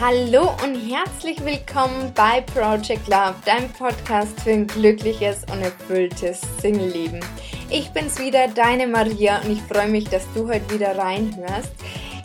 Hallo 0.00 0.50
und 0.64 0.74
herzlich 0.74 1.42
willkommen 1.44 2.12
bei 2.16 2.40
Project 2.40 3.06
Love, 3.06 3.36
deinem 3.46 3.70
Podcast 3.70 4.40
für 4.40 4.50
ein 4.50 4.66
glückliches 4.66 5.44
und 5.44 5.62
erfülltes 5.62 6.40
Single-Leben. 6.60 7.20
Ich 7.70 7.90
bin's 7.90 8.18
wieder, 8.18 8.48
deine 8.48 8.88
Maria, 8.88 9.40
und 9.42 9.52
ich 9.52 9.62
freue 9.62 9.88
mich, 9.88 10.04
dass 10.08 10.26
du 10.34 10.48
heute 10.48 10.68
wieder 10.74 10.98
reinhörst. 10.98 11.72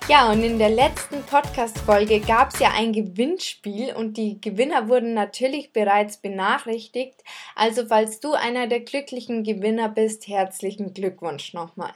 Ja, 0.09 0.31
und 0.31 0.43
in 0.43 0.57
der 0.57 0.71
letzten 0.71 1.21
Podcast-Folge 1.21 2.21
gab 2.21 2.55
es 2.55 2.59
ja 2.59 2.71
ein 2.75 2.91
Gewinnspiel 2.91 3.93
und 3.93 4.17
die 4.17 4.41
Gewinner 4.41 4.89
wurden 4.89 5.13
natürlich 5.13 5.71
bereits 5.71 6.17
benachrichtigt. 6.17 7.23
Also, 7.55 7.85
falls 7.85 8.19
du 8.19 8.33
einer 8.33 8.65
der 8.65 8.79
glücklichen 8.79 9.43
Gewinner 9.43 9.89
bist, 9.89 10.27
herzlichen 10.27 10.95
Glückwunsch 10.95 11.53
nochmal. 11.53 11.93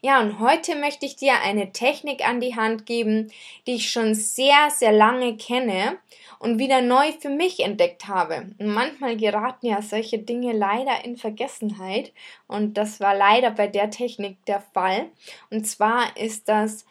Ja, 0.00 0.20
und 0.20 0.40
heute 0.40 0.76
möchte 0.76 1.06
ich 1.06 1.16
dir 1.16 1.40
eine 1.42 1.72
Technik 1.72 2.26
an 2.26 2.40
die 2.40 2.56
Hand 2.56 2.86
geben, 2.86 3.32
die 3.66 3.74
ich 3.74 3.90
schon 3.90 4.14
sehr, 4.14 4.70
sehr 4.70 4.92
lange 4.92 5.36
kenne 5.36 5.98
und 6.38 6.58
wieder 6.58 6.80
neu 6.80 7.12
für 7.12 7.28
mich 7.28 7.60
entdeckt 7.60 8.08
habe. 8.08 8.50
Und 8.58 8.68
manchmal 8.68 9.16
geraten 9.16 9.66
ja 9.66 9.82
solche 9.82 10.18
Dinge 10.18 10.52
leider 10.52 11.04
in 11.04 11.16
Vergessenheit 11.16 12.12
und 12.46 12.74
das 12.78 13.00
war 13.00 13.14
leider 13.14 13.50
bei 13.50 13.66
der 13.66 13.90
Technik 13.90 14.44
der 14.46 14.60
Fall. 14.60 15.10
Und 15.50 15.66
zwar 15.66 16.16
ist 16.16 16.48
das 16.48 16.84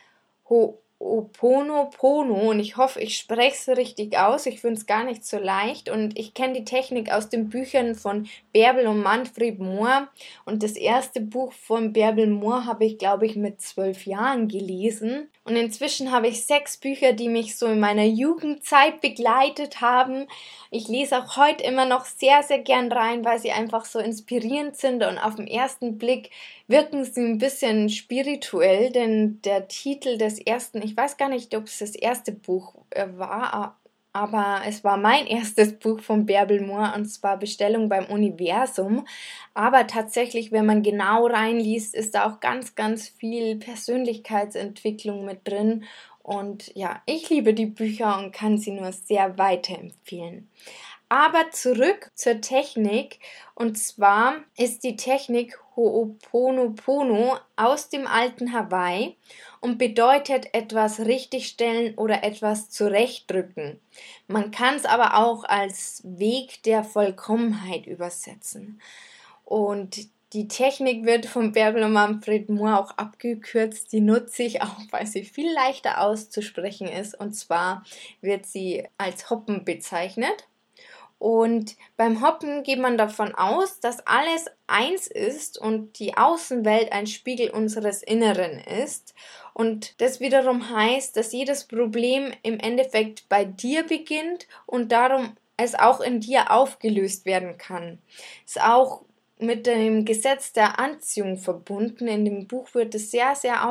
Ho'oponopono 1.00 2.50
und 2.50 2.60
ich 2.60 2.76
hoffe, 2.76 3.00
ich 3.00 3.18
spreche 3.18 3.72
es 3.72 3.78
richtig 3.78 4.18
aus. 4.18 4.46
Ich 4.46 4.60
finde 4.60 4.80
es 4.80 4.86
gar 4.86 5.06
nicht 5.06 5.26
so 5.26 5.38
leicht 5.38 5.90
und 5.90 6.20
ich 6.20 6.34
kenne 6.34 6.54
die 6.54 6.66
Technik 6.66 7.12
aus 7.12 7.30
den 7.30 7.50
Büchern 7.50 7.96
von 7.96 8.28
Bärbel 8.52 8.86
und 8.86 9.02
Manfred 9.02 9.60
Mohr 9.60 10.10
und 10.46 10.62
das 10.62 10.74
erste 10.74 11.22
Buch 11.22 11.54
von 11.54 11.94
Bärbel 11.94 12.28
Mohr 12.28 12.66
habe 12.66 12.86
ich, 12.86 12.98
glaube 12.98 13.26
ich, 13.26 13.38
mit 13.38 13.62
zwölf 13.62 14.06
Jahren 14.06 14.50
gelesen 14.50 15.30
und 15.46 15.56
inzwischen 15.56 16.12
habe 16.12 16.28
ich 16.28 16.46
sechs 16.46 16.78
Bücher, 16.78 17.14
die 17.14 17.30
mich 17.30 17.58
so 17.58 17.68
in 17.68 17.80
meiner 17.80 18.06
Jugendzeit 18.06 19.02
begleitet 19.02 19.82
haben. 19.82 20.28
Ich 20.70 20.88
lese 20.88 21.18
auch 21.18 21.38
heute 21.38 21.64
immer 21.64 21.86
noch 21.86 22.06
sehr, 22.06 22.44
sehr 22.44 22.60
gern 22.60 22.92
rein, 22.92 23.26
weil 23.26 23.40
sie 23.40 23.52
einfach 23.52 23.86
so 23.86 24.00
inspirierend 24.00 24.76
sind 24.76 25.04
und 25.04 25.18
auf 25.18 25.36
den 25.36 25.48
ersten 25.48 25.98
Blick 25.98 26.30
wirken 26.70 27.04
sie 27.04 27.22
ein 27.22 27.40
bisschen 27.40 27.90
spirituell, 27.90 28.92
denn 28.92 29.42
der 29.42 29.68
Titel 29.68 30.18
des 30.18 30.40
ersten, 30.40 30.82
ich 30.82 30.96
weiß 30.96 31.18
gar 31.18 31.28
nicht, 31.28 31.56
ob 31.56 31.66
es 31.66 31.80
das 31.80 31.96
erste 31.96 32.32
Buch 32.32 32.76
äh, 32.92 33.08
war, 33.16 33.80
aber 34.14 34.62
es 34.68 34.84
war 34.84 34.98
mein 34.98 35.26
erstes 35.28 35.78
Buch 35.78 36.00
von 36.00 36.26
Bärbel 36.26 36.62
Moore 36.62 36.94
und 36.96 37.06
zwar 37.06 37.38
Bestellung 37.38 37.90
beim 37.90 38.06
Universum. 38.06 39.06
Aber 39.56 39.88
tatsächlich, 39.88 40.52
wenn 40.52 40.68
man 40.68 40.84
genau 40.84 41.26
reinliest, 41.26 41.96
ist 41.96 42.14
da 42.14 42.30
auch 42.30 42.40
ganz, 42.40 42.76
ganz 42.76 43.10
viel 43.10 43.58
Persönlichkeitsentwicklung 43.58 45.26
mit 45.26 45.48
drin. 45.48 45.86
Und 46.22 46.72
ja, 46.76 47.02
ich 47.08 47.30
liebe 47.32 47.56
die 47.56 47.66
Bücher 47.66 48.20
und 48.20 48.32
kann 48.32 48.60
sie 48.60 48.72
nur 48.72 48.92
sehr 48.92 49.40
weiterempfehlen. 49.40 50.48
Aber 51.10 51.50
zurück 51.52 52.12
zur 52.14 52.40
Technik. 52.40 53.20
Und 53.56 53.78
zwar 53.80 54.36
ist 54.56 54.84
die 54.84 54.96
Technik 54.96 55.58
Ho'oponopono 55.76 57.40
aus 57.56 57.90
dem 57.90 58.06
alten 58.06 58.54
Hawaii 58.54 59.18
und 59.60 59.80
bedeutet 59.80 60.54
etwas 60.54 61.00
richtigstellen 61.00 61.96
oder 61.96 62.24
etwas 62.24 62.70
zurechtdrücken. 62.70 63.80
Man 64.28 64.52
kann 64.52 64.76
es 64.76 64.86
aber 64.86 65.18
auch 65.18 65.44
als 65.46 66.04
Weg 66.06 66.62
der 66.64 66.84
Vollkommenheit 66.84 67.88
übersetzen. 67.88 68.80
Und 69.46 70.08
die 70.34 70.48
Technik 70.48 71.06
wird 71.06 71.26
von 71.26 71.54
Bärbel 71.54 71.82
und 71.84 71.94
Manfred 71.94 72.50
Moore 72.50 72.80
auch 72.80 72.92
abgekürzt. 72.92 73.92
Die 73.92 74.02
nutze 74.02 74.44
ich 74.44 74.62
auch, 74.62 74.78
weil 74.92 75.08
sie 75.08 75.24
viel 75.24 75.52
leichter 75.52 76.02
auszusprechen 76.02 76.88
ist. 76.88 77.20
Und 77.20 77.34
zwar 77.34 77.84
wird 78.22 78.46
sie 78.46 78.88
als 79.00 79.32
Hoppen 79.32 79.66
bezeichnet. 79.66 80.49
Und 81.20 81.76
beim 81.98 82.26
Hoppen 82.26 82.64
geht 82.64 82.80
man 82.80 82.98
davon 82.98 83.36
aus, 83.36 83.82
dass 83.82 84.00
alles 84.08 84.46
eins 84.68 85.06
ist 85.08 85.58
und 85.58 86.00
die 86.00 86.16
Außenwelt 86.16 86.94
ein 86.94 87.08
Spiegel 87.08 87.50
unseres 87.50 88.02
Inneren 88.02 88.58
ist. 88.60 89.14
Und 89.54 90.02
das 90.02 90.22
wiederum 90.22 90.70
heißt, 90.70 91.18
dass 91.18 91.34
jedes 91.34 91.66
Problem 91.66 92.32
im 92.42 92.58
Endeffekt 92.58 93.28
bei 93.28 93.44
dir 93.44 93.84
beginnt 93.84 94.48
und 94.66 94.94
darum 94.94 95.36
es 95.58 95.76
auch 95.76 96.00
in 96.00 96.22
dir 96.22 96.52
aufgelöst 96.52 97.26
werden 97.26 97.58
kann. 97.58 98.00
Ist 98.46 98.62
auch 98.62 99.02
mit 99.40 99.68
dem 99.68 100.06
Gesetz 100.06 100.54
der 100.54 100.80
Anziehung 100.80 101.38
verbunden. 101.38 102.08
In 102.08 102.24
dem 102.24 102.48
Buch 102.48 102.74
wird 102.74 102.96
es 102.96 103.12
sehr, 103.12 103.36
sehr 103.36 103.70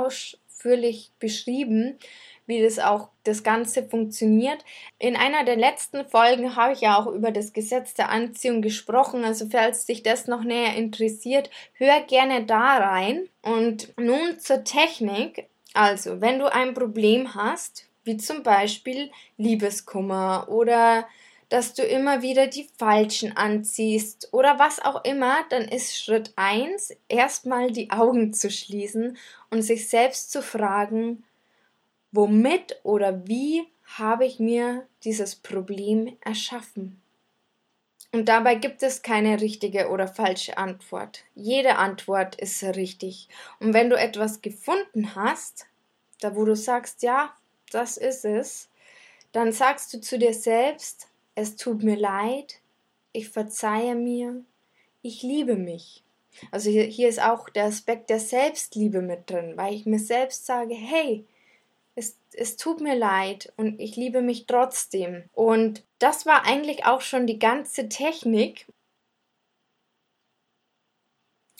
ausführlich 0.59 1.13
beschrieben, 1.19 1.99
wie 2.47 2.63
das 2.63 2.79
auch 2.79 3.11
das 3.25 3.43
Ganze 3.43 3.83
funktioniert. 3.83 4.65
In 4.99 5.17
einer 5.17 5.45
der 5.45 5.57
letzten 5.57 6.07
Folgen 6.07 6.57
habe 6.57 6.73
ich 6.73 6.81
ja 6.81 6.99
auch 6.99 7.07
über 7.07 7.31
das 7.31 7.53
Gesetz 7.53 7.95
der 7.95 8.09
Anziehung 8.09 8.63
gesprochen. 8.63 9.25
Also 9.25 9.47
falls 9.51 9.85
dich 9.85 10.03
das 10.03 10.27
noch 10.27 10.43
näher 10.43 10.75
interessiert, 10.75 11.51
hör 11.75 12.01
gerne 12.01 12.45
da 12.45 12.79
rein. 12.79 13.29
Und 13.43 13.93
nun 13.99 14.39
zur 14.41 14.65
Technik. 14.65 15.47
Also, 15.75 16.21
wenn 16.21 16.39
du 16.39 16.51
ein 16.51 16.75
Problem 16.75 17.35
hast, 17.35 17.87
wie 18.05 18.17
zum 18.17 18.43
Beispiel 18.43 19.11
Liebeskummer 19.37 20.47
oder 20.49 21.07
dass 21.49 21.75
du 21.75 21.83
immer 21.83 22.23
wieder 22.23 22.47
die 22.47 22.69
Falschen 22.77 23.37
anziehst 23.37 24.29
oder 24.33 24.59
was 24.59 24.81
auch 24.81 25.05
immer, 25.05 25.37
dann 25.51 25.63
ist 25.63 25.97
Schritt 25.97 26.33
1 26.37 26.95
erstmal 27.09 27.71
die 27.71 27.91
Augen 27.91 28.33
zu 28.33 28.51
schließen 28.51 29.17
und 29.51 29.63
sich 29.63 29.89
selbst 29.89 30.31
zu 30.31 30.43
fragen, 30.43 31.25
Womit 32.11 32.81
oder 32.85 33.27
wie 33.27 33.67
habe 33.99 34.25
ich 34.25 34.39
mir 34.39 34.87
dieses 35.05 35.37
Problem 35.37 36.17
erschaffen? 36.23 37.03
Und 38.13 38.31
dabei 38.31 38.55
gibt 38.55 38.83
es 38.83 39.03
keine 39.03 39.43
richtige 39.43 39.91
oder 39.91 40.09
falsche 40.09 40.57
Antwort. 40.57 41.25
Jede 41.35 41.77
Antwort 41.77 42.37
ist 42.37 42.63
richtig. 42.63 43.29
Und 43.61 43.75
wenn 43.75 43.91
du 43.91 43.97
etwas 43.97 44.41
gefunden 44.41 45.15
hast, 45.15 45.67
da 46.21 46.35
wo 46.35 46.47
du 46.47 46.57
sagst, 46.57 47.03
ja, 47.03 47.37
das 47.71 47.99
ist 47.99 48.25
es, 48.25 48.71
dann 49.33 49.53
sagst 49.53 49.93
du 49.93 50.01
zu 50.01 50.19
dir 50.19 50.33
selbst, 50.33 51.08
es 51.39 51.57
tut 51.57 51.83
mir 51.83 51.97
leid, 51.97 52.61
ich 53.13 53.29
verzeihe 53.29 53.95
mir, 53.95 54.45
ich 55.03 55.23
liebe 55.23 55.55
mich. 55.55 56.03
Also 56.51 56.71
hier, 56.71 56.85
hier 56.85 57.09
ist 57.09 57.23
auch 57.23 57.49
der 57.49 57.65
Aspekt 57.65 58.11
der 58.11 58.21
Selbstliebe 58.21 59.03
mit 59.03 59.31
drin, 59.31 59.57
weil 59.57 59.75
ich 59.75 59.87
mir 59.87 59.99
selbst 60.01 60.47
sage, 60.47 60.75
hey, 60.75 61.27
es, 61.95 62.17
es 62.33 62.57
tut 62.57 62.81
mir 62.81 62.95
leid 62.95 63.53
und 63.57 63.81
ich 63.81 63.97
liebe 63.97 64.21
mich 64.21 64.47
trotzdem. 64.47 65.25
Und 65.33 65.85
das 65.99 66.27
war 66.27 66.45
eigentlich 66.45 66.87
auch 66.87 67.01
schon 67.01 67.27
die 67.27 67.39
ganze 67.39 67.89
Technik. 67.89 68.67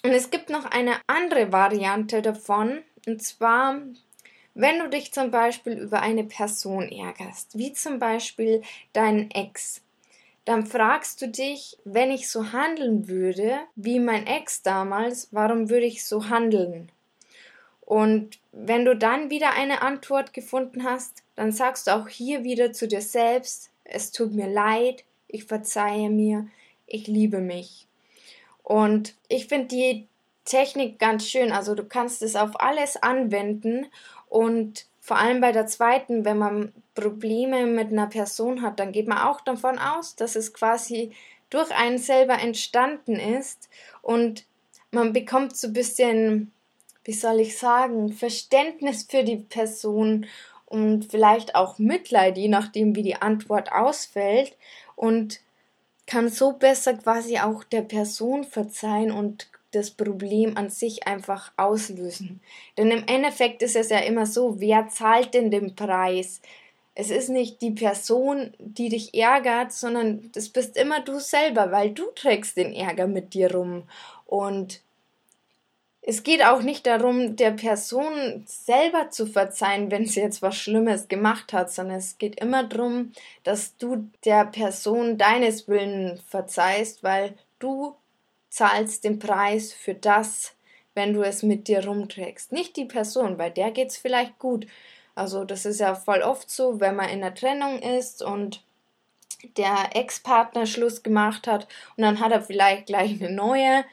Und 0.05 0.13
es 0.13 0.31
gibt 0.31 0.51
noch 0.51 0.65
eine 0.65 1.01
andere 1.07 1.53
Variante 1.53 2.23
davon, 2.23 2.83
und 3.07 3.23
zwar, 3.23 3.81
wenn 4.59 4.81
du 4.81 4.89
dich 4.89 5.13
zum 5.13 5.31
Beispiel 5.31 5.75
über 5.75 6.03
eine 6.03 6.25
Person 6.25 6.91
ärgerst, 6.91 7.57
wie 7.57 7.73
zum 7.73 8.01
Beispiel 8.01 8.63
deinen 8.93 9.31
Ex, 9.31 9.83
dann 10.47 10.67
fragst 10.67 11.23
du 11.23 11.29
dich, 11.29 11.79
wenn 11.85 12.11
ich 12.11 12.29
so 12.29 12.53
handeln 12.53 13.07
würde 13.07 13.61
wie 13.77 14.01
mein 14.01 14.27
Ex 14.27 14.63
damals, 14.63 15.29
warum 15.31 15.71
würde 15.71 15.87
ich 15.87 16.05
so 16.05 16.29
handeln? 16.29 16.91
Und 17.83 18.41
wenn 18.51 18.85
du 18.85 18.97
dann 18.97 19.31
wieder 19.31 19.53
eine 19.53 19.81
Antwort 19.81 20.33
gefunden 20.33 20.83
hast, 20.83 21.23
dann 21.37 21.53
sagst 21.53 21.87
du 21.87 21.95
auch 21.95 22.09
hier 22.09 22.43
wieder 22.43 22.73
zu 22.73 22.89
dir 22.89 23.01
selbst, 23.01 23.71
es 23.85 24.11
tut 24.11 24.35
mir 24.35 24.49
leid, 24.49 25.05
ich 25.29 25.45
verzeihe 25.45 26.11
mir, 26.11 26.49
ich 26.89 27.07
liebe 27.07 27.39
mich. 27.39 27.87
Und 28.65 29.15
ich 29.29 29.47
finde 29.47 29.69
die 29.69 30.09
Technik 30.49 30.99
ganz 30.99 31.29
schön. 31.29 31.53
Also 31.53 31.75
du 31.75 31.85
kannst 31.85 32.23
es 32.23 32.35
auf 32.35 32.61
alles 32.61 32.97
anwenden 32.97 33.87
und 34.29 34.87
vor 35.01 35.19
allem 35.19 35.41
bei 35.41 35.53
der 35.53 35.67
zweiten, 35.67 36.25
wenn 36.25 36.39
man 36.39 36.73
Probleme 36.95 37.67
mit 37.67 37.93
einer 37.93 38.09
Person 38.09 38.63
hat, 38.63 38.79
dann 38.79 38.93
geht 38.93 39.09
man 39.09 39.19
auch 39.19 39.41
davon 39.41 39.79
aus, 39.79 40.17
dass 40.17 40.37
es 40.37 40.53
quasi 40.53 41.13
durch 41.51 41.71
einen 41.75 41.99
selber 41.99 42.39
entstanden 42.39 43.15
ist. 43.15 43.71
Und 44.03 44.45
man 44.91 45.15
bekommt 45.15 45.57
so 45.57 45.69
ein 45.69 45.73
bisschen 45.73 46.53
wie 47.09 47.15
soll 47.15 47.41
ich 47.41 47.57
sagen, 47.57 48.13
Verständnis 48.13 49.07
für 49.09 49.25
die 49.25 49.39
Person 49.39 50.27
und 50.67 51.07
vielleicht 51.07 51.55
auch 51.55 51.79
Mitleid, 51.79 52.37
je 52.37 52.49
nachdem, 52.49 52.95
wie 52.97 53.03
die 53.03 53.17
Antwort 53.17 53.73
ausfällt. 53.73 54.55
Und 54.95 55.41
kann 56.05 56.29
so 56.29 56.53
besser 56.53 56.93
quasi 56.99 57.39
auch 57.39 57.65
der 57.65 57.81
Person 57.81 58.45
verzeihen 58.45 59.11
und 59.11 59.49
das 59.71 59.91
Problem 59.91 60.57
an 60.57 60.71
sich 60.71 61.07
einfach 61.07 61.53
auslösen. 61.57 62.41
Denn 62.77 62.91
im 62.91 63.05
Endeffekt 63.07 63.63
ist 63.63 63.77
es 63.77 63.91
ja 63.91 63.99
immer 63.99 64.27
so, 64.27 64.61
wer 64.61 64.89
zahlt 64.89 65.35
denn 65.35 65.51
den 65.51 65.75
Preis? 65.75 66.41
Es 66.95 67.11
ist 67.11 67.29
nicht 67.29 67.61
die 67.63 67.71
Person, 67.71 68.53
die 68.59 68.89
dich 68.89 69.15
ärgert, 69.15 69.73
sondern 69.73 70.31
das 70.33 70.49
bist 70.49 70.77
immer 70.77 71.01
du 71.01 71.21
selber, 71.21 71.71
weil 71.71 71.91
du 71.91 72.05
trägst 72.15 72.57
den 72.57 72.73
Ärger 72.73 73.07
mit 73.07 73.35
dir 73.35 73.55
rum. 73.55 73.85
Und 74.27 74.81
es 76.11 76.23
geht 76.23 76.43
auch 76.43 76.63
nicht 76.63 76.87
darum, 76.87 77.37
der 77.37 77.51
Person 77.51 78.43
selber 78.47 79.11
zu 79.11 79.27
verzeihen, 79.27 79.91
wenn 79.91 80.07
sie 80.07 80.21
jetzt 80.21 80.41
was 80.41 80.57
Schlimmes 80.57 81.09
gemacht 81.09 81.53
hat, 81.53 81.71
sondern 81.71 81.99
es 81.99 82.17
geht 82.17 82.41
immer 82.41 82.65
darum, 82.65 83.13
dass 83.45 83.77
du 83.77 84.09
der 84.25 84.47
Person 84.47 85.19
deines 85.19 85.69
Willen 85.69 86.19
verzeihst, 86.27 87.03
weil 87.03 87.35
du 87.59 87.95
zahlst 88.49 89.05
den 89.05 89.19
Preis 89.19 89.73
für 89.73 89.95
das, 89.95 90.55
wenn 90.95 91.15
du 91.15 91.23
es 91.23 91.43
mit 91.43 91.69
dir 91.69 91.85
rumträgst. 91.87 92.53
Nicht 92.53 92.77
die 92.77 92.85
Person, 92.85 93.37
bei 93.37 93.51
der 93.51 93.71
geht 93.71 93.91
es 93.91 93.97
vielleicht 93.97 94.39
gut. 94.39 94.67
Also 95.15 95.45
das 95.45 95.65
ist 95.67 95.81
ja 95.81 95.95
voll 95.95 96.23
oft 96.23 96.51
so, 96.51 96.81
wenn 96.81 96.97
man 96.97 97.09
in 97.09 97.23
einer 97.23 97.35
Trennung 97.35 97.81
ist 97.81 98.23
und 98.23 98.63
der 99.57 99.91
Ex-Partner 99.95 100.67
Schluss 100.67 101.03
gemacht 101.03 101.47
hat 101.47 101.69
und 101.97 102.03
dann 102.03 102.21
hat 102.21 102.33
er 102.33 102.43
vielleicht 102.43 102.87
gleich 102.87 103.11
eine 103.11 103.31
neue 103.31 103.85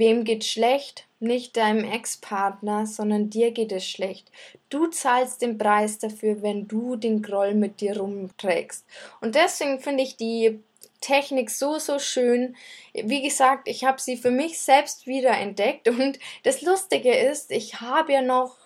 Wem 0.00 0.24
geht's 0.24 0.46
schlecht? 0.46 1.06
Nicht 1.18 1.58
deinem 1.58 1.84
Ex-Partner, 1.84 2.86
sondern 2.86 3.28
dir 3.28 3.50
geht 3.50 3.70
es 3.70 3.86
schlecht. 3.86 4.32
Du 4.70 4.86
zahlst 4.86 5.42
den 5.42 5.58
Preis 5.58 5.98
dafür, 5.98 6.40
wenn 6.40 6.66
du 6.68 6.96
den 6.96 7.20
Groll 7.20 7.54
mit 7.54 7.82
dir 7.82 7.98
rumträgst. 7.98 8.86
Und 9.20 9.34
deswegen 9.34 9.80
finde 9.80 10.02
ich 10.02 10.16
die 10.16 10.60
Technik 11.00 11.50
so, 11.50 11.78
so 11.78 11.98
schön. 11.98 12.56
Wie 12.92 13.22
gesagt, 13.22 13.68
ich 13.68 13.84
habe 13.84 14.00
sie 14.00 14.16
für 14.16 14.30
mich 14.30 14.60
selbst 14.60 15.06
wiederentdeckt 15.06 15.88
und 15.88 16.18
das 16.42 16.62
Lustige 16.62 17.14
ist, 17.14 17.50
ich 17.50 17.80
habe 17.80 18.12
ja 18.12 18.22
noch 18.22 18.56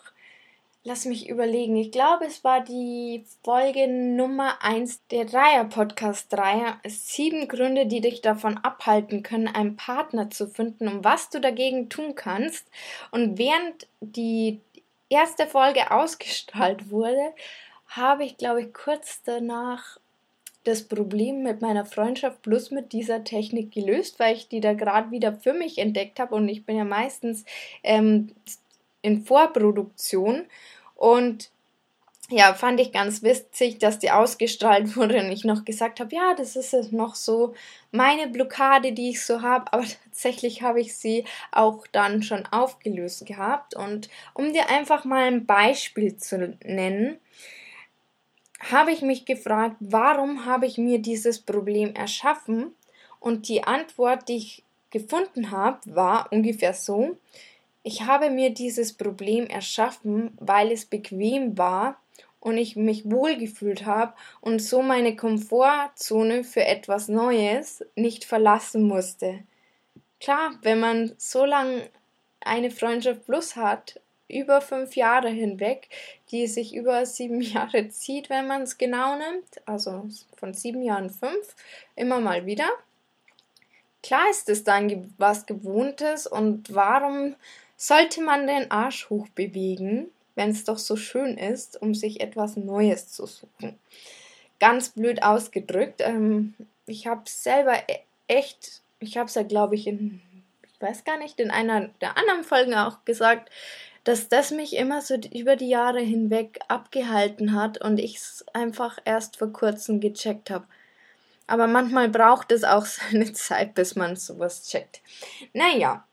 Lass 0.86 1.06
mich 1.06 1.30
überlegen. 1.30 1.76
Ich 1.76 1.92
glaube, 1.92 2.26
es 2.26 2.44
war 2.44 2.60
die 2.60 3.24
Folge 3.42 3.88
Nummer 3.88 4.62
1 4.62 5.06
der 5.06 5.24
Dreier-Podcast 5.24 6.30
Dreier. 6.30 6.78
Sieben 6.86 7.48
Gründe, 7.48 7.86
die 7.86 8.02
dich 8.02 8.20
davon 8.20 8.58
abhalten 8.58 9.22
können, 9.22 9.48
einen 9.48 9.76
Partner 9.76 10.28
zu 10.28 10.46
finden 10.46 10.88
und 10.88 11.02
was 11.02 11.30
du 11.30 11.40
dagegen 11.40 11.88
tun 11.88 12.14
kannst. 12.14 12.68
Und 13.12 13.38
während 13.38 13.86
die 14.02 14.60
erste 15.08 15.46
Folge 15.46 15.90
ausgestrahlt 15.90 16.90
wurde, 16.90 17.32
habe 17.86 18.26
ich, 18.26 18.36
glaube 18.36 18.64
ich, 18.64 18.74
kurz 18.74 19.22
danach 19.24 19.98
das 20.64 20.82
Problem 20.82 21.42
mit 21.42 21.60
meiner 21.62 21.84
Freundschaft 21.84 22.42
plus 22.42 22.70
mit 22.70 22.92
dieser 22.92 23.22
Technik 23.22 23.72
gelöst, 23.72 24.18
weil 24.18 24.34
ich 24.34 24.48
die 24.48 24.60
da 24.60 24.72
gerade 24.72 25.10
wieder 25.10 25.34
für 25.34 25.52
mich 25.52 25.78
entdeckt 25.78 26.18
habe. 26.18 26.34
Und 26.34 26.48
ich 26.48 26.64
bin 26.64 26.76
ja 26.76 26.84
meistens 26.84 27.44
ähm, 27.82 28.32
in 29.02 29.24
Vorproduktion. 29.24 30.46
Und 30.96 31.50
ja, 32.30 32.54
fand 32.54 32.80
ich 32.80 32.92
ganz 32.92 33.22
witzig, 33.22 33.78
dass 33.78 33.98
die 33.98 34.10
ausgestrahlt 34.10 34.96
wurde 34.96 35.18
und 35.18 35.30
ich 35.30 35.44
noch 35.44 35.66
gesagt 35.66 36.00
habe, 36.00 36.14
ja, 36.14 36.34
das 36.34 36.56
ist 36.56 36.72
jetzt 36.72 36.92
noch 36.92 37.14
so 37.14 37.54
meine 37.90 38.28
Blockade, 38.28 38.92
die 38.92 39.10
ich 39.10 39.24
so 39.24 39.42
habe, 39.42 39.70
aber 39.72 39.84
tatsächlich 40.04 40.62
habe 40.62 40.80
ich 40.80 40.96
sie 40.96 41.24
auch 41.52 41.86
dann 41.92 42.22
schon 42.22 42.46
aufgelöst 42.46 43.26
gehabt. 43.26 43.76
Und 43.76 44.08
um 44.32 44.52
dir 44.54 44.70
einfach 44.70 45.04
mal 45.04 45.24
ein 45.24 45.44
Beispiel 45.44 46.16
zu 46.16 46.56
nennen, 46.64 47.18
habe 48.70 48.92
ich 48.92 49.02
mich 49.02 49.24
gefragt, 49.24 49.76
warum 49.80 50.46
habe 50.46 50.66
ich 50.66 50.78
mir 50.78 50.98
dieses 50.98 51.40
Problem 51.40 51.94
erschaffen? 51.94 52.74
Und 53.20 53.48
die 53.48 53.64
Antwort, 53.64 54.28
die 54.28 54.36
ich 54.36 54.62
gefunden 54.90 55.50
habe, 55.50 55.78
war 55.86 56.28
ungefähr 56.30 56.74
so, 56.74 57.16
ich 57.82 58.02
habe 58.02 58.30
mir 58.30 58.50
dieses 58.50 58.94
Problem 58.94 59.46
erschaffen, 59.46 60.36
weil 60.40 60.72
es 60.72 60.86
bequem 60.86 61.58
war 61.58 62.00
und 62.40 62.58
ich 62.58 62.76
mich 62.76 63.10
wohlgefühlt 63.10 63.84
habe 63.84 64.14
und 64.40 64.60
so 64.60 64.82
meine 64.82 65.16
Komfortzone 65.16 66.44
für 66.44 66.64
etwas 66.64 67.08
Neues 67.08 67.84
nicht 67.96 68.24
verlassen 68.24 68.84
musste. 68.84 69.40
Klar, 70.20 70.54
wenn 70.62 70.80
man 70.80 71.12
so 71.18 71.44
lange 71.44 71.90
eine 72.40 72.70
Freundschaft 72.70 73.26
plus 73.26 73.56
hat, 73.56 74.00
über 74.34 74.60
fünf 74.60 74.96
Jahre 74.96 75.28
hinweg, 75.28 75.88
die 76.30 76.46
sich 76.46 76.74
über 76.74 77.06
sieben 77.06 77.40
Jahre 77.40 77.88
zieht, 77.88 78.30
wenn 78.30 78.46
man 78.46 78.62
es 78.62 78.76
genau 78.78 79.16
nimmt, 79.16 79.62
also 79.66 80.08
von 80.36 80.52
sieben 80.52 80.82
Jahren 80.82 81.10
fünf, 81.10 81.54
immer 81.96 82.20
mal 82.20 82.46
wieder. 82.46 82.68
Klar 84.02 84.28
ist 84.30 84.50
es 84.50 84.64
dann 84.64 85.14
was 85.16 85.46
Gewohntes 85.46 86.26
und 86.26 86.74
warum 86.74 87.36
sollte 87.76 88.22
man 88.22 88.46
den 88.46 88.70
Arsch 88.70 89.08
hoch 89.08 89.28
bewegen, 89.34 90.10
wenn 90.34 90.50
es 90.50 90.64
doch 90.64 90.78
so 90.78 90.96
schön 90.96 91.38
ist, 91.38 91.80
um 91.80 91.94
sich 91.94 92.20
etwas 92.20 92.56
Neues 92.56 93.10
zu 93.10 93.26
suchen. 93.26 93.78
Ganz 94.58 94.90
blöd 94.90 95.22
ausgedrückt. 95.22 96.00
Ähm, 96.00 96.54
ich 96.86 97.06
habe 97.06 97.22
selber 97.26 97.76
e-, 97.88 98.00
echt, 98.28 98.82
ich 99.00 99.16
habe 99.16 99.28
es 99.28 99.34
ja, 99.34 99.42
glaube 99.42 99.74
ich, 99.74 99.86
in, 99.86 100.20
ich 100.72 100.80
weiß 100.80 101.04
gar 101.04 101.18
nicht, 101.18 101.40
in 101.40 101.50
einer 101.50 101.88
der 102.00 102.16
anderen 102.16 102.44
Folgen 102.44 102.74
auch 102.74 103.04
gesagt, 103.04 103.50
dass 104.04 104.28
das 104.28 104.50
mich 104.50 104.76
immer 104.76 105.00
so 105.00 105.16
über 105.32 105.56
die 105.56 105.68
Jahre 105.68 106.00
hinweg 106.00 106.60
abgehalten 106.68 107.54
hat 107.54 107.78
und 107.78 107.98
ich 107.98 108.16
es 108.16 108.44
einfach 108.52 108.98
erst 109.04 109.36
vor 109.38 109.52
kurzem 109.52 110.00
gecheckt 110.00 110.50
habe. 110.50 110.66
Aber 111.46 111.66
manchmal 111.66 112.08
braucht 112.08 112.52
es 112.52 112.64
auch 112.64 112.84
seine 112.86 113.32
Zeit, 113.32 113.74
bis 113.74 113.96
man 113.96 114.16
sowas 114.16 114.68
checkt. 114.68 115.00
Naja, 115.52 116.04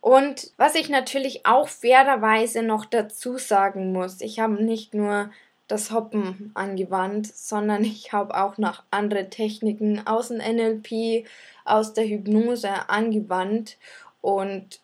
und 0.00 0.52
was 0.58 0.74
ich 0.74 0.90
natürlich 0.90 1.46
auch 1.46 1.68
fairerweise 1.68 2.62
noch 2.62 2.84
dazu 2.84 3.38
sagen 3.38 3.92
muss, 3.92 4.20
ich 4.20 4.38
habe 4.38 4.62
nicht 4.62 4.92
nur 4.94 5.30
das 5.66 5.90
Hoppen 5.90 6.50
angewandt, 6.54 7.26
sondern 7.26 7.84
ich 7.84 8.12
habe 8.12 8.36
auch 8.36 8.58
noch 8.58 8.82
andere 8.90 9.30
Techniken 9.30 10.06
aus 10.06 10.28
dem 10.28 10.38
NLP, 10.38 11.26
aus 11.64 11.94
der 11.94 12.06
Hypnose 12.06 12.88
angewandt 12.88 13.78
und 14.20 14.80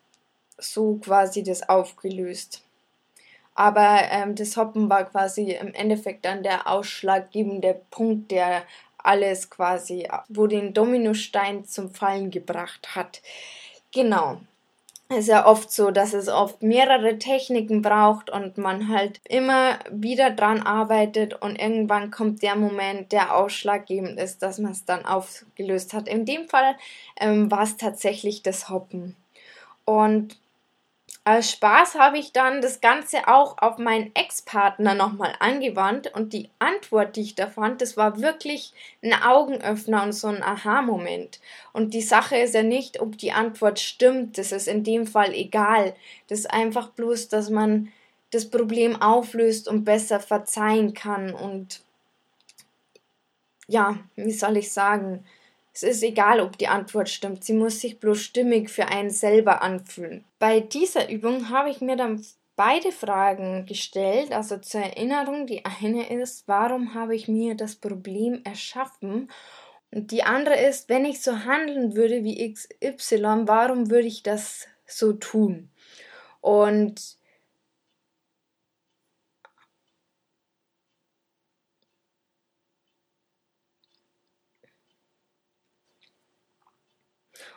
so 0.61 0.97
quasi 0.97 1.43
das 1.43 1.69
aufgelöst. 1.69 2.63
Aber 3.55 4.01
ähm, 4.11 4.35
das 4.35 4.57
Hoppen 4.57 4.89
war 4.89 5.05
quasi 5.05 5.53
im 5.53 5.75
Endeffekt 5.75 6.25
dann 6.25 6.43
der 6.43 6.67
ausschlaggebende 6.67 7.81
Punkt, 7.91 8.31
der 8.31 8.63
alles 8.99 9.51
quasi, 9.51 10.09
wo 10.29 10.47
den 10.47 10.73
Dominostein 10.73 11.65
zum 11.65 11.91
Fallen 11.91 12.31
gebracht 12.31 12.95
hat. 12.95 13.23
Genau 13.93 14.41
ist 15.17 15.29
ja 15.29 15.47
oft 15.47 15.73
so, 15.73 15.91
dass 15.91 16.13
es 16.13 16.29
oft 16.29 16.63
mehrere 16.63 17.19
Techniken 17.19 17.83
braucht 17.83 18.31
und 18.31 18.59
man 18.59 18.89
halt 18.89 19.21
immer 19.29 19.79
wieder 19.91 20.31
dran 20.31 20.63
arbeitet 20.63 21.35
und 21.35 21.57
irgendwann 21.61 22.11
kommt 22.11 22.43
der 22.43 22.55
Moment, 22.55 23.11
der 23.11 23.37
ausschlaggebend 23.37 24.19
ist, 24.21 24.43
dass 24.43 24.59
man 24.59 24.73
es 24.73 24.85
dann 24.85 25.05
aufgelöst 25.05 25.95
hat. 25.95 26.09
In 26.09 26.27
dem 26.27 26.49
Fall 26.49 26.77
ähm, 27.19 27.51
war 27.51 27.63
es 27.63 27.77
tatsächlich 27.77 28.43
das 28.43 28.69
Hoppen. 28.69 29.17
Und 29.85 30.39
als 31.25 31.51
Spaß 31.51 31.97
habe 31.97 32.19
ich 32.19 32.33
dann 32.33 32.63
das 32.63 32.81
Ganze 32.81 33.29
auch 33.29 33.59
auf 33.59 33.77
meinen 33.77 34.11
Ex-Partner 34.15 34.95
nochmal 34.95 35.35
angewandt 35.39 36.13
und 36.15 36.33
die 36.33 36.49
Antwort, 36.59 37.17
die 37.17 37.21
ich 37.21 37.35
da 37.35 37.47
fand, 37.47 37.83
das 37.83 37.97
war 37.97 38.21
wirklich 38.21 38.73
ein 39.03 39.13
Augenöffner 39.13 40.03
und 40.03 40.13
so 40.13 40.29
ein 40.29 40.43
Aha-Moment. 40.43 41.41
Und 41.73 41.93
die 41.93 42.01
Sache 42.01 42.37
ist 42.39 42.55
ja 42.55 42.63
nicht, 42.63 43.01
ob 43.01 43.19
die 43.19 43.33
Antwort 43.33 43.79
stimmt, 43.79 44.39
das 44.39 44.51
ist 44.51 44.67
in 44.67 44.83
dem 44.83 45.07
Fall 45.07 45.35
egal. 45.35 45.95
Das 46.29 46.41
ist 46.41 46.51
einfach 46.51 46.89
bloß, 46.91 47.29
dass 47.29 47.51
man 47.51 47.93
das 48.31 48.49
Problem 48.49 49.01
auflöst 49.01 49.69
und 49.69 49.85
besser 49.85 50.21
verzeihen 50.21 50.95
kann 50.95 51.35
und 51.35 51.83
ja, 53.67 53.99
wie 54.17 54.33
soll 54.33 54.57
ich 54.57 54.73
sagen, 54.73 55.25
es 55.73 55.83
ist 55.83 56.03
egal, 56.03 56.41
ob 56.41 56.59
die 56.59 56.69
Antwort 56.69 57.09
stimmt, 57.09 57.45
sie 57.45 57.53
muss 57.53 57.81
sich 57.81 58.01
bloß 58.01 58.21
stimmig 58.21 58.71
für 58.71 58.89
einen 58.89 59.11
selber 59.11 59.63
anfühlen. 59.63 60.25
Bei 60.39 60.61
dieser 60.61 61.11
Übung 61.11 61.51
habe 61.51 61.71
ich 61.71 61.81
mir 61.81 61.97
dann 61.97 62.25
beide 62.57 62.93
Fragen 62.93 63.65
gestellt, 63.67 64.33
also 64.33 64.59
zur 64.59 64.83
Erinnerung. 64.83 65.47
Die 65.47 65.65
eine 65.65 66.11
ist, 66.11 66.47
warum 66.47 66.95
habe 66.95 67.15
ich 67.15 67.29
mir 67.29 67.55
das 67.55 67.77
Problem 67.77 68.43
erschaffen? 68.45 69.31
Und 69.93 70.11
die 70.11 70.25
andere 70.25 70.61
ist, 70.61 70.89
wenn 70.89 71.05
ich 71.05 71.23
so 71.23 71.45
handeln 71.45 71.95
würde 71.97 72.23
wie 72.23 72.53
XY, 72.53 73.45
warum 73.47 73.91
würde 73.91 74.09
ich 74.09 74.23
das 74.23 74.67
so 74.87 75.13
tun? 75.15 75.71
Und 76.41 77.20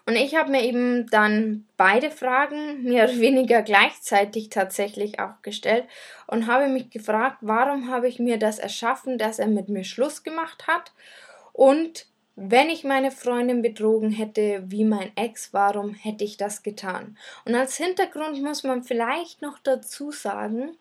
Und 0.05 0.17
ich 0.17 0.36
habe 0.36 0.51
mir 0.51 0.63
eben 0.63 1.07
dann 1.07 1.65
beide 1.77 2.12
Fragen 2.12 2.83
mehr 2.83 3.05
oder 3.05 3.19
weniger 3.19 3.62
gleichzeitig 3.62 4.50
tatsächlich 4.50 5.19
auch 5.19 5.41
gestellt 5.41 5.86
und 6.27 6.48
habe 6.48 6.67
mich 6.67 6.89
gefragt, 6.89 7.38
warum 7.41 7.89
habe 7.89 8.10
ich 8.10 8.19
mir 8.19 8.38
das 8.38 8.60
erschaffen, 8.60 9.17
dass 9.17 9.39
er 9.39 9.48
mit 9.48 9.69
mir 9.69 9.86
Schluss 9.86 10.24
gemacht 10.24 10.67
hat 10.67 10.91
und 11.53 12.07
wenn 12.36 12.69
ich 12.69 12.83
meine 12.83 13.12
Freundin 13.12 13.62
betrogen 13.62 14.10
hätte, 14.10 14.63
wie 14.65 14.86
mein 14.86 15.15
Ex, 15.15 15.53
warum 15.53 15.93
hätte 15.93 16.24
ich 16.24 16.36
das 16.36 16.63
getan? 16.63 17.15
Und 17.45 17.53
als 17.53 17.77
Hintergrund 17.77 18.41
muss 18.41 18.63
man 18.63 18.83
vielleicht 18.83 19.43
noch 19.43 19.60
dazu 19.60 20.12
sagen, 20.12 20.75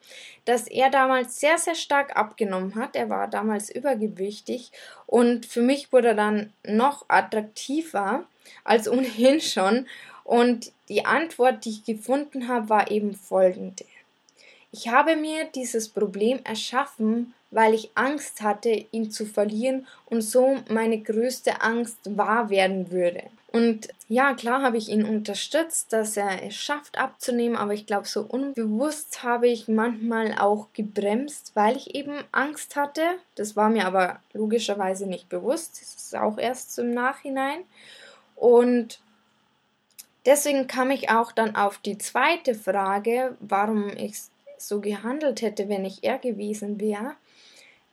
dass 0.47 0.67
er 0.67 0.89
damals 0.89 1.41
sehr, 1.41 1.59
sehr 1.59 1.75
stark 1.75 2.17
abgenommen 2.17 2.75
hat. 2.75 2.97
Er 2.97 3.11
war 3.11 3.29
damals 3.29 3.69
übergewichtig 3.69 4.73
und 5.07 5.45
für 5.45 5.61
mich 5.61 5.93
wurde 5.93 6.09
er 6.09 6.15
dann 6.15 6.55
noch 6.65 7.05
attraktiver 7.09 8.25
als 8.65 8.89
ohnehin 8.89 9.41
schon. 9.41 9.87
Und 10.25 10.73
die 10.89 11.05
Antwort, 11.05 11.65
die 11.65 11.71
ich 11.71 11.85
gefunden 11.85 12.49
habe, 12.49 12.69
war 12.69 12.91
eben 12.91 13.15
folgende. 13.15 13.85
Ich 14.71 14.89
habe 14.89 15.17
mir 15.17 15.45
dieses 15.55 15.89
Problem 15.89 16.41
erschaffen, 16.45 17.35
weil 17.51 17.75
ich 17.75 17.91
Angst 17.95 18.41
hatte, 18.41 18.87
ihn 18.91 19.11
zu 19.11 19.27
verlieren 19.27 19.87
und 20.07 20.23
so 20.23 20.57
meine 20.69 20.99
größte 20.99 21.61
Angst 21.61 21.99
wahr 22.17 22.49
werden 22.49 22.91
würde. 22.91 23.25
Und 23.53 23.89
ja, 24.09 24.33
klar 24.33 24.63
habe 24.63 24.79
ich 24.79 24.89
ihn 24.89 25.05
unterstützt, 25.05 25.93
dass 25.93 26.17
er 26.17 26.43
es 26.43 26.55
schafft 26.55 26.97
abzunehmen, 26.97 27.57
aber 27.57 27.75
ich 27.75 27.85
glaube, 27.85 28.09
so 28.09 28.23
unbewusst 28.23 29.23
habe 29.23 29.47
ich 29.47 29.69
manchmal 29.69 30.35
auch 30.39 30.69
gebremst, 30.73 31.51
weil 31.53 31.77
ich 31.77 31.95
eben 31.95 32.25
Angst 32.33 32.77
hatte. 32.77 33.03
Das 33.35 33.55
war 33.55 33.69
mir 33.69 33.85
aber 33.85 34.21
logischerweise 34.33 35.07
nicht 35.07 35.29
bewusst. 35.29 35.83
Das 35.83 35.95
ist 35.95 36.17
auch 36.17 36.39
erst 36.39 36.79
im 36.79 36.95
Nachhinein. 36.95 37.59
Und 38.43 39.01
deswegen 40.27 40.67
kam 40.67 40.91
ich 40.91 41.11
auch 41.11 41.31
dann 41.31 41.55
auf 41.55 41.79
die 41.79 41.97
zweite 41.99 42.57
Frage, 42.57 43.37
warum 43.39 43.89
ich 43.97 44.15
so 44.59 44.81
gehandelt 44.81 45.43
hätte, 45.43 45.69
wenn 45.69 45.85
ich 45.85 46.03
er 46.03 46.19
gewesen 46.19 46.81
wäre 46.81 47.15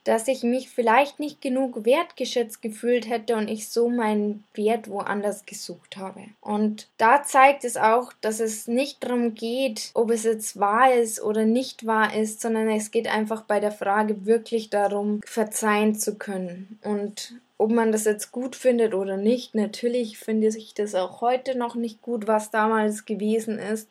dass 0.04 0.28
ich 0.28 0.42
mich 0.42 0.70
vielleicht 0.70 1.20
nicht 1.20 1.40
genug 1.40 1.84
wertgeschätzt 1.84 2.62
gefühlt 2.62 3.08
hätte 3.08 3.36
und 3.36 3.48
ich 3.48 3.68
so 3.68 3.88
meinen 3.88 4.44
Wert 4.54 4.88
woanders 4.88 5.44
gesucht 5.44 5.96
habe. 5.96 6.22
Und 6.40 6.88
da 6.96 7.22
zeigt 7.22 7.64
es 7.64 7.76
auch, 7.76 8.12
dass 8.20 8.40
es 8.40 8.66
nicht 8.66 9.04
darum 9.04 9.34
geht, 9.34 9.90
ob 9.94 10.10
es 10.10 10.24
jetzt 10.24 10.58
wahr 10.58 10.94
ist 10.94 11.22
oder 11.22 11.44
nicht 11.44 11.86
wahr 11.86 12.14
ist, 12.16 12.40
sondern 12.40 12.68
es 12.70 12.90
geht 12.90 13.08
einfach 13.08 13.42
bei 13.42 13.60
der 13.60 13.72
Frage 13.72 14.24
wirklich 14.24 14.70
darum, 14.70 15.20
verzeihen 15.24 15.94
zu 15.94 16.16
können. 16.16 16.78
Und 16.82 17.34
ob 17.60 17.70
man 17.70 17.92
das 17.92 18.06
jetzt 18.06 18.32
gut 18.32 18.56
findet 18.56 18.94
oder 18.94 19.18
nicht, 19.18 19.54
natürlich 19.54 20.18
finde 20.18 20.48
ich 20.48 20.72
das 20.72 20.94
auch 20.94 21.20
heute 21.20 21.58
noch 21.58 21.74
nicht 21.74 22.00
gut, 22.00 22.26
was 22.26 22.50
damals 22.50 23.04
gewesen 23.04 23.58
ist. 23.58 23.90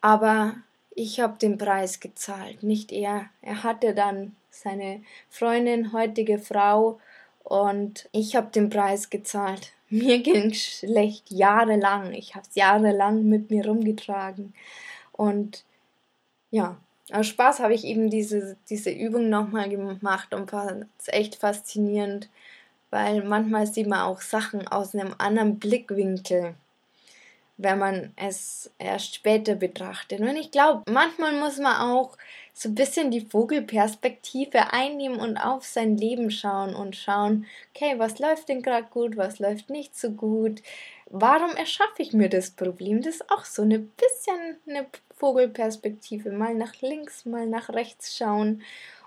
Aber 0.00 0.54
ich 0.94 1.18
habe 1.18 1.36
den 1.36 1.58
Preis 1.58 1.98
gezahlt, 1.98 2.62
nicht 2.62 2.92
er. 2.92 3.24
Er 3.40 3.64
hatte 3.64 3.92
dann 3.92 4.36
seine 4.50 5.02
Freundin, 5.28 5.92
heutige 5.92 6.38
Frau 6.38 7.00
und 7.42 8.08
ich 8.12 8.36
habe 8.36 8.52
den 8.52 8.70
Preis 8.70 9.10
gezahlt. 9.10 9.72
Mir 9.90 10.20
ging 10.20 10.54
schlecht 10.54 11.28
jahrelang. 11.28 12.12
Ich 12.12 12.36
habe 12.36 12.46
es 12.48 12.54
jahrelang 12.54 13.24
mit 13.24 13.50
mir 13.50 13.66
rumgetragen 13.66 14.54
und 15.10 15.64
ja, 16.52 16.76
aus 17.10 17.26
Spaß 17.26 17.58
habe 17.58 17.74
ich 17.74 17.84
eben 17.84 18.10
diese, 18.10 18.56
diese 18.70 18.90
Übung 18.90 19.28
nochmal 19.28 19.68
gemacht 19.68 20.32
und 20.32 20.50
fand 20.50 20.86
es 20.98 21.08
echt 21.08 21.34
faszinierend, 21.34 22.28
weil 22.92 23.24
manchmal 23.24 23.66
sieht 23.66 23.88
man 23.88 24.00
auch 24.00 24.20
Sachen 24.20 24.68
aus 24.68 24.94
einem 24.94 25.16
anderen 25.18 25.58
Blickwinkel 25.58 26.54
wenn 27.62 27.78
man 27.78 28.12
es 28.16 28.70
erst 28.78 29.14
später 29.14 29.54
betrachtet. 29.54 30.20
Und 30.20 30.36
ich 30.36 30.50
glaube, 30.50 30.82
manchmal 30.90 31.32
muss 31.32 31.58
man 31.58 31.76
auch 31.76 32.16
so 32.54 32.68
ein 32.68 32.74
bisschen 32.74 33.10
die 33.10 33.20
Vogelperspektive 33.20 34.72
einnehmen 34.72 35.18
und 35.18 35.36
auf 35.36 35.64
sein 35.64 35.96
Leben 35.96 36.30
schauen 36.30 36.74
und 36.74 36.96
schauen, 36.96 37.46
okay, 37.74 37.94
was 37.98 38.18
läuft 38.18 38.48
denn 38.48 38.62
gerade 38.62 38.86
gut, 38.90 39.16
was 39.16 39.38
läuft 39.38 39.70
nicht 39.70 39.96
so 39.96 40.10
gut, 40.10 40.62
warum 41.06 41.50
erschaffe 41.56 42.02
ich 42.02 42.12
mir 42.12 42.28
das 42.28 42.50
Problem? 42.50 43.00
Das 43.02 43.16
ist 43.16 43.30
auch 43.30 43.44
so 43.44 43.62
ein 43.62 43.90
bisschen 43.90 44.56
eine 44.68 44.86
Vogelperspektive, 45.16 46.32
mal 46.32 46.54
nach 46.54 46.80
links, 46.80 47.24
mal 47.24 47.46
nach 47.46 47.70
rechts 47.70 48.16
schauen 48.16 48.62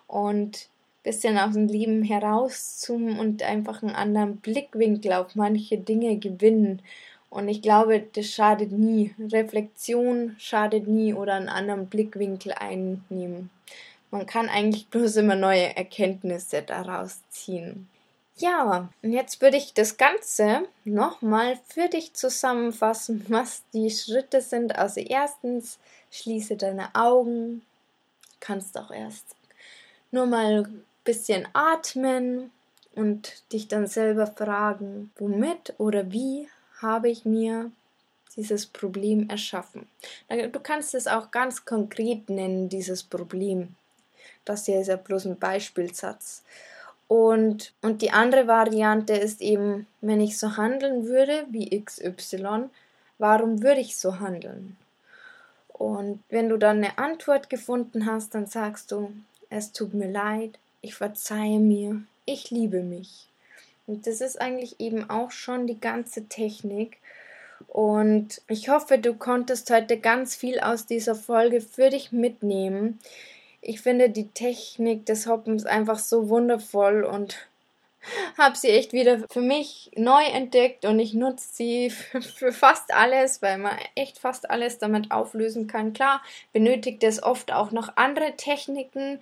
und 0.07 0.69
bisschen 1.05 1.37
aus 1.37 1.53
dem 1.53 1.67
Leben 1.67 2.03
herauszoomen 2.03 3.17
und 3.17 3.41
einfach 3.43 3.81
einen 3.81 3.95
anderen 3.95 4.37
Blickwinkel 4.37 5.13
auf 5.13 5.35
manche 5.35 5.77
Dinge 5.77 6.17
gewinnen 6.17 6.81
und 7.35 7.49
ich 7.49 7.61
glaube, 7.61 7.99
das 8.13 8.27
schadet 8.27 8.71
nie. 8.71 9.13
Reflexion 9.19 10.37
schadet 10.39 10.87
nie 10.87 11.13
oder 11.13 11.33
einen 11.33 11.49
anderen 11.49 11.87
Blickwinkel 11.87 12.53
einnehmen. 12.53 13.49
Man 14.09 14.25
kann 14.25 14.47
eigentlich 14.47 14.87
bloß 14.89 15.17
immer 15.17 15.35
neue 15.35 15.75
Erkenntnisse 15.75 16.61
daraus 16.61 17.19
ziehen. 17.29 17.89
Ja, 18.37 18.89
und 19.01 19.11
jetzt 19.11 19.41
würde 19.41 19.57
ich 19.57 19.73
das 19.73 19.97
Ganze 19.97 20.61
nochmal 20.85 21.59
für 21.67 21.89
dich 21.89 22.13
zusammenfassen, 22.13 23.25
was 23.29 23.63
die 23.73 23.89
Schritte 23.89 24.39
sind. 24.39 24.77
Also 24.77 25.01
erstens, 25.01 25.77
schließe 26.11 26.55
deine 26.55 26.95
Augen. 26.95 27.63
Kannst 28.39 28.77
auch 28.77 28.91
erst 28.91 29.35
nur 30.11 30.25
mal 30.25 30.69
bisschen 31.05 31.47
atmen 31.53 32.51
und 32.95 33.51
dich 33.53 33.69
dann 33.69 33.87
selber 33.87 34.27
fragen, 34.27 35.11
womit 35.17 35.73
oder 35.77 36.11
wie 36.11 36.49
habe 36.81 37.09
ich 37.09 37.23
mir 37.23 37.71
dieses 38.35 38.65
Problem 38.65 39.29
erschaffen. 39.29 39.87
Du 40.29 40.59
kannst 40.59 40.93
es 40.93 41.07
auch 41.07 41.31
ganz 41.31 41.63
konkret 41.63 42.29
nennen, 42.29 42.67
dieses 42.67 43.03
Problem. 43.03 43.75
Das 44.43 44.65
hier 44.65 44.81
ist 44.81 44.87
ja 44.87 44.97
bloß 44.97 45.25
ein 45.25 45.39
Beispielsatz. 45.39 46.43
Und, 47.07 47.73
und 47.81 48.01
die 48.01 48.11
andere 48.11 48.47
Variante 48.47 49.13
ist 49.13 49.41
eben, 49.41 49.87
wenn 50.01 50.19
ich 50.19 50.37
so 50.37 50.57
handeln 50.57 51.05
würde 51.05 51.45
wie 51.49 51.81
XY, 51.81 52.69
warum 53.19 53.61
würde 53.61 53.79
ich 53.79 53.97
so 53.97 54.19
handeln? 54.19 54.75
Und 55.67 56.23
wenn 56.29 56.49
du 56.49 56.57
dann 56.57 56.77
eine 56.77 56.97
Antwort 56.97 57.49
gefunden 57.49 58.05
hast, 58.05 58.33
dann 58.33 58.47
sagst 58.47 58.91
du, 58.91 59.11
es 59.49 59.71
tut 59.71 59.93
mir 59.93 60.09
leid, 60.09 60.57
ich 60.85 60.93
verzeihe 60.93 61.59
mir, 61.59 62.03
ich 62.25 62.51
liebe 62.51 62.83
mich. 62.83 63.27
Und 63.87 64.05
das 64.05 64.21
ist 64.21 64.39
eigentlich 64.39 64.79
eben 64.79 65.09
auch 65.09 65.31
schon 65.31 65.65
die 65.65 65.79
ganze 65.79 66.27
Technik. 66.27 66.99
Und 67.67 68.41
ich 68.47 68.69
hoffe, 68.69 68.99
du 68.99 69.15
konntest 69.15 69.71
heute 69.71 69.97
ganz 69.97 70.35
viel 70.35 70.59
aus 70.59 70.85
dieser 70.85 71.15
Folge 71.15 71.59
für 71.59 71.89
dich 71.89 72.11
mitnehmen. 72.11 72.99
Ich 73.61 73.81
finde 73.81 74.11
die 74.11 74.27
Technik 74.27 75.07
des 75.07 75.25
Hoppens 75.25 75.65
einfach 75.65 75.97
so 75.97 76.29
wundervoll 76.29 77.03
und 77.03 77.35
habe 78.37 78.55
sie 78.55 78.69
echt 78.69 78.93
wieder 78.93 79.27
für 79.27 79.41
mich 79.41 79.89
neu 79.95 80.23
entdeckt 80.23 80.85
und 80.85 80.99
ich 80.99 81.15
nutze 81.15 81.47
sie 81.51 81.89
für 82.35 82.53
fast 82.53 82.93
alles, 82.93 83.41
weil 83.41 83.57
man 83.57 83.75
echt 83.95 84.19
fast 84.19 84.51
alles 84.51 84.77
damit 84.77 85.09
auflösen 85.09 85.65
kann. 85.65 85.93
Klar, 85.93 86.21
benötigt 86.53 87.03
es 87.03 87.23
oft 87.23 87.51
auch 87.51 87.71
noch 87.71 87.97
andere 87.97 88.35
Techniken, 88.37 89.19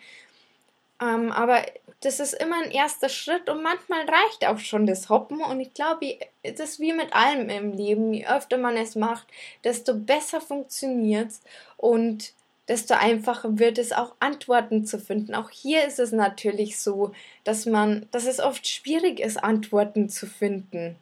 ähm, 1.04 1.32
aber 1.32 1.64
das 2.02 2.20
ist 2.20 2.34
immer 2.34 2.62
ein 2.64 2.72
erster 2.72 3.10
Schritt 3.10 3.50
und 3.50 3.64
manchmal 3.64 4.02
reicht 4.02 4.46
auch 4.46 4.60
schon 4.60 4.86
das 4.86 5.10
Hoppen. 5.10 5.42
Und 5.42 5.60
ich 5.60 5.74
glaube, 5.74 6.18
es 6.42 6.60
ist 6.60 6.80
wie 6.80 6.94
mit 6.94 7.14
allem 7.14 7.50
im 7.50 7.74
Leben. 7.74 8.14
Je 8.14 8.28
öfter 8.28 8.58
man 8.58 8.76
es 8.76 8.96
macht, 8.96 9.28
desto 9.64 9.96
besser 9.96 10.42
funktioniert 10.42 11.30
es 11.30 11.42
und 11.78 12.34
desto 12.68 12.94
einfacher 12.94 13.58
wird 13.58 13.78
es 13.78 13.92
auch 13.92 14.16
Antworten 14.20 14.86
zu 14.86 15.00
finden. 15.00 15.36
Auch 15.36 15.50
hier 15.50 15.86
ist 15.86 16.00
es 16.00 16.12
natürlich 16.12 16.80
so, 16.80 17.14
dass 17.44 17.66
man, 17.66 18.08
dass 18.12 18.26
es 18.26 18.40
oft 18.40 18.68
schwierig 18.68 19.20
ist, 19.20 19.44
Antworten 19.44 20.10
zu 20.10 20.28
finden. 20.28 20.98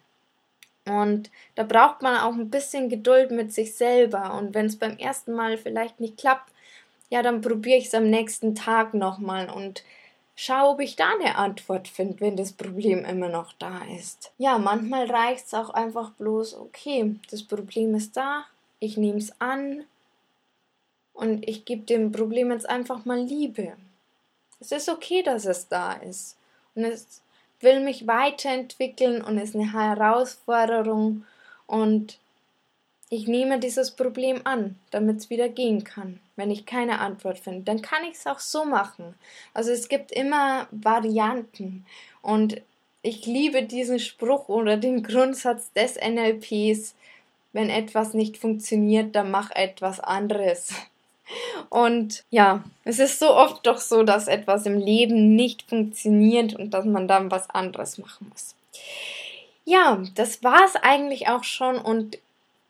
Und 0.86 1.30
da 1.56 1.64
braucht 1.64 2.02
man 2.02 2.18
auch 2.18 2.34
ein 2.34 2.50
bisschen 2.50 2.90
Geduld 2.90 3.32
mit 3.32 3.54
sich 3.54 3.76
selber. 3.76 4.34
Und 4.34 4.56
wenn 4.56 4.66
es 4.66 4.78
beim 4.78 4.98
ersten 4.98 5.34
Mal 5.34 5.58
vielleicht 5.58 6.00
nicht 6.00 6.18
klappt, 6.18 6.52
ja, 7.12 7.22
dann 7.22 7.42
probiere 7.42 7.78
ich 7.78 7.88
es 7.88 7.94
am 7.94 8.10
nächsten 8.10 8.56
Tag 8.56 8.94
nochmal 8.94 9.50
und 9.50 9.84
schau, 10.34 10.72
ob 10.72 10.80
ich 10.80 10.96
da 10.96 11.12
eine 11.20 11.36
Antwort 11.36 11.90
finde, 11.90 12.22
wenn 12.22 12.38
das 12.38 12.54
Problem 12.54 13.04
immer 13.04 13.28
noch 13.28 13.52
da 13.60 13.82
ist. 13.98 14.32
Ja, 14.38 14.58
manchmal 14.58 15.12
reicht 15.12 15.46
es 15.46 15.54
auch 15.54 15.72
einfach 15.72 16.12
bloß, 16.12 16.56
okay, 16.56 17.16
das 17.30 17.44
Problem 17.44 17.94
ist 17.96 18.16
da, 18.16 18.46
ich 18.80 18.96
nehme 18.96 19.18
es 19.18 19.40
an 19.42 19.84
und 21.14 21.48
ich 21.48 21.66
gebe 21.66 21.82
dem 21.82 22.14
Problem 22.14 22.50
jetzt 22.50 22.68
einfach 22.68 23.04
mal 23.04 23.20
Liebe. 23.20 23.74
Es 24.62 24.72
ist 24.72 24.88
okay, 24.88 25.22
dass 25.22 25.46
es 25.46 25.68
da 25.68 25.94
ist. 25.94 26.38
Und 26.76 26.86
es 26.86 27.22
will 27.60 27.82
mich 27.82 28.08
weiterentwickeln 28.08 29.22
und 29.22 29.38
ist 29.38 29.54
eine 29.54 29.74
Herausforderung 29.74 31.26
und 31.68 32.21
ich 33.14 33.28
nehme 33.28 33.60
dieses 33.60 33.92
Problem 33.92 34.40
an, 34.46 34.80
damit 34.90 35.18
es 35.18 35.30
wieder 35.30 35.50
gehen 35.50 35.84
kann. 35.84 36.22
Wenn 36.38 36.50
ich 36.50 36.66
keine 36.66 37.00
Antwort 37.00 37.38
finde, 37.38 37.64
dann 37.64 37.82
kann 37.82 38.06
ich 38.06 38.16
es 38.16 38.26
auch 38.26 38.40
so 38.40 38.64
machen. 38.64 39.16
Also 39.54 39.72
es 39.72 39.90
gibt 39.90 40.14
immer 40.14 40.68
Varianten 40.72 41.86
und 42.22 42.62
ich 43.04 43.26
liebe 43.26 43.64
diesen 43.64 44.00
Spruch 44.00 44.48
oder 44.48 44.78
den 44.78 45.04
Grundsatz 45.04 45.74
des 45.74 45.98
NLPs. 45.98 46.96
Wenn 47.52 47.70
etwas 47.70 48.14
nicht 48.14 48.38
funktioniert, 48.38 49.14
dann 49.14 49.30
mach 49.30 49.52
etwas 49.52 50.00
anderes. 50.00 50.74
Und 51.70 52.24
ja, 52.30 52.64
es 52.86 53.00
ist 53.00 53.20
so 53.20 53.36
oft 53.36 53.68
doch 53.68 53.78
so, 53.78 54.04
dass 54.04 54.30
etwas 54.30 54.66
im 54.66 54.78
Leben 54.78 55.36
nicht 55.36 55.64
funktioniert 55.64 56.56
und 56.56 56.74
dass 56.74 56.86
man 56.86 57.10
dann 57.10 57.30
was 57.30 57.50
anderes 57.50 57.98
machen 57.98 58.30
muss. 58.30 58.56
Ja, 59.66 60.02
das 60.16 60.44
war 60.44 60.64
es 60.66 60.76
eigentlich 60.76 61.28
auch 61.28 61.44
schon 61.44 61.78
und 61.78 62.18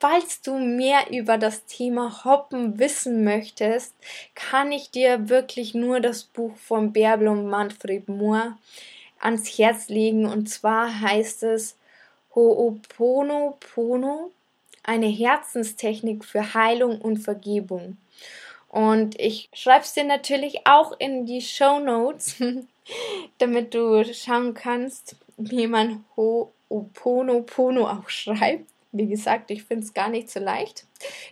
Falls 0.01 0.41
du 0.41 0.57
mehr 0.57 1.11
über 1.11 1.37
das 1.37 1.65
Thema 1.67 2.25
Hoppen 2.25 2.79
wissen 2.79 3.23
möchtest, 3.23 3.93
kann 4.33 4.71
ich 4.71 4.89
dir 4.89 5.29
wirklich 5.29 5.75
nur 5.75 5.99
das 5.99 6.23
Buch 6.23 6.55
von 6.55 6.91
Bärbel 6.91 7.27
und 7.27 7.45
Manfred 7.45 8.09
Mohr 8.09 8.57
ans 9.19 9.47
Herz 9.59 9.89
legen. 9.89 10.25
Und 10.25 10.49
zwar 10.49 11.01
heißt 11.01 11.43
es 11.43 11.77
Ho'oponopono 12.33 14.31
eine 14.81 15.05
Herzenstechnik 15.05 16.25
für 16.25 16.55
Heilung 16.55 16.99
und 16.99 17.17
Vergebung. 17.17 17.97
Und 18.69 19.19
ich 19.19 19.49
schreibe 19.53 19.85
es 19.85 19.93
dir 19.93 20.05
natürlich 20.05 20.65
auch 20.65 20.93
in 20.97 21.27
die 21.27 21.41
Show 21.41 21.77
Notes, 21.77 22.37
damit 23.37 23.75
du 23.75 24.03
schauen 24.15 24.55
kannst, 24.55 25.15
wie 25.37 25.67
man 25.67 26.03
Ho'oponopono 26.17 27.83
auch 27.83 28.09
schreibt. 28.09 28.70
Wie 28.91 29.07
gesagt, 29.07 29.51
ich 29.51 29.63
finde 29.63 29.85
es 29.85 29.93
gar 29.93 30.09
nicht 30.09 30.29
so 30.29 30.39
leicht, 30.39 30.85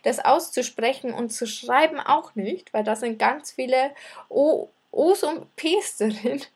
das 0.04 0.20
auszusprechen 0.20 1.13
und 1.13 1.32
zu 1.32 1.46
schreiben 1.46 2.00
auch 2.00 2.36
nicht, 2.36 2.74
weil 2.74 2.84
da 2.84 2.96
sind 2.96 3.20
ganz 3.20 3.51
viele 3.51 3.92
O, 4.30 4.70
O's 4.92 5.24
und 5.24 5.56
P's 5.56 5.98
drin. 5.98 6.42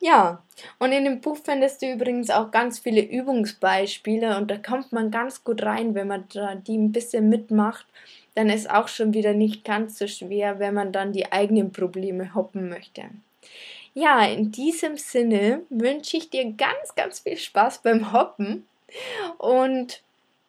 Ja, 0.00 0.42
und 0.78 0.92
in 0.92 1.04
dem 1.04 1.20
Buch 1.20 1.36
findest 1.42 1.82
du 1.82 1.92
übrigens 1.92 2.30
auch 2.30 2.50
ganz 2.50 2.78
viele 2.78 3.02
Übungsbeispiele 3.02 4.36
und 4.36 4.50
da 4.50 4.56
kommt 4.56 4.92
man 4.92 5.10
ganz 5.10 5.44
gut 5.44 5.62
rein, 5.62 5.94
wenn 5.94 6.08
man 6.08 6.24
die 6.66 6.76
ein 6.76 6.92
bisschen 6.92 7.28
mitmacht. 7.28 7.86
Dann 8.34 8.48
ist 8.48 8.70
auch 8.70 8.88
schon 8.88 9.14
wieder 9.14 9.32
nicht 9.32 9.64
ganz 9.64 9.98
so 9.98 10.06
schwer, 10.06 10.58
wenn 10.58 10.74
man 10.74 10.92
dann 10.92 11.12
die 11.12 11.32
eigenen 11.32 11.72
Probleme 11.72 12.34
hoppen 12.34 12.68
möchte. 12.68 13.02
Ja, 13.94 14.24
in 14.26 14.52
diesem 14.52 14.98
Sinne 14.98 15.62
wünsche 15.70 16.18
ich 16.18 16.28
dir 16.28 16.52
ganz, 16.52 16.94
ganz 16.96 17.20
viel 17.20 17.38
Spaß 17.38 17.80
beim 17.80 18.12
Hoppen 18.12 18.66
und 19.38 20.02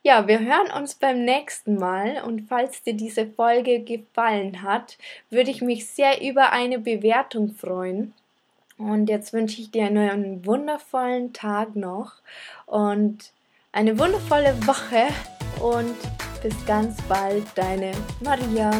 ja, 0.04 0.28
wir 0.28 0.40
hören 0.40 0.72
uns 0.72 0.96
beim 0.96 1.26
nächsten 1.26 1.76
Mal 1.76 2.24
und 2.24 2.48
falls 2.48 2.82
dir 2.82 2.94
diese 2.94 3.28
Folge 3.28 3.82
gefallen 3.82 4.62
hat, 4.62 4.98
würde 5.30 5.52
ich 5.52 5.62
mich 5.62 5.88
sehr 5.88 6.22
über 6.22 6.54
eine 6.54 6.80
Bewertung 6.80 7.54
freuen. 7.54 8.14
Und 8.78 9.10
jetzt 9.10 9.34
wünsche 9.34 9.60
ich 9.60 9.72
dir 9.72 9.86
einen 9.86 10.46
wundervollen 10.46 11.34
Tag 11.34 11.76
noch 11.76 12.14
und 12.68 13.34
eine 13.72 14.00
wundervolle 14.00 14.56
Woche 14.66 15.08
und 15.62 15.96
bis 16.42 16.66
ganz 16.66 17.02
bald, 17.10 17.46
deine 17.56 17.92
Maria. 18.22 18.72